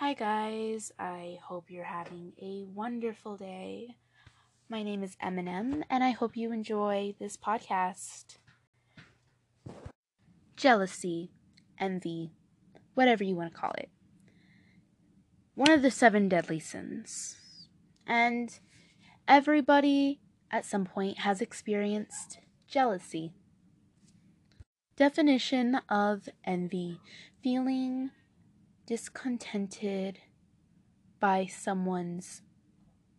[0.00, 0.92] Hi, guys.
[0.96, 3.96] I hope you're having a wonderful day.
[4.68, 8.36] My name is Eminem, and I hope you enjoy this podcast.
[10.54, 11.32] Jealousy,
[11.80, 12.30] envy,
[12.94, 13.90] whatever you want to call it.
[15.56, 17.34] One of the seven deadly sins.
[18.06, 18.56] And
[19.26, 20.20] everybody
[20.52, 23.32] at some point has experienced jealousy.
[24.94, 27.00] Definition of envy
[27.42, 28.12] feeling
[28.88, 30.18] discontented
[31.20, 32.40] by someone's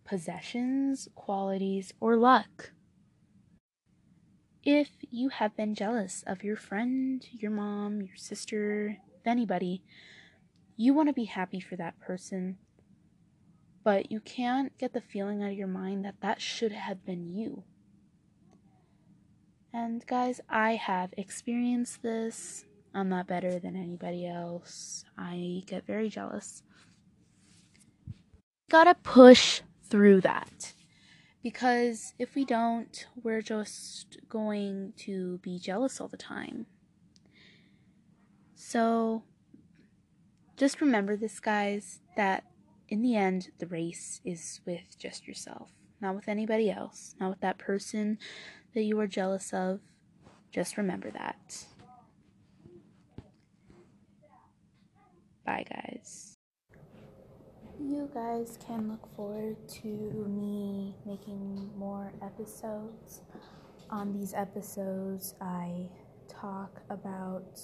[0.03, 2.71] possessions, qualities, or luck.
[4.63, 9.83] If you have been jealous of your friend, your mom, your sister, anybody,
[10.75, 12.57] you want to be happy for that person,
[13.83, 17.29] but you can't get the feeling out of your mind that that should have been
[17.29, 17.63] you.
[19.71, 22.65] And guys, I have experienced this.
[22.93, 25.05] I'm not better than anybody else.
[25.17, 26.63] I get very jealous.
[28.69, 30.73] Gotta push through that.
[31.41, 36.65] Because if we don't, we're just going to be jealous all the time.
[38.55, 39.23] So,
[40.57, 42.43] just remember this, guys, that
[42.89, 45.71] in the end, the race is with just yourself,
[46.01, 48.17] not with anybody else, not with that person
[48.73, 49.79] that you are jealous of.
[50.51, 51.65] Just remember that.
[55.49, 56.37] Bye, guys.
[57.79, 63.21] You guys can look forward to me making more episodes.
[63.89, 65.89] On these episodes, I
[66.27, 67.59] talk about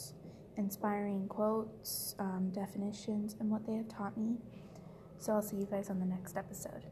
[0.58, 4.38] inspiring quotes, um, definitions, and what they have taught me.
[5.20, 6.86] So I'll see you guys on the next episode.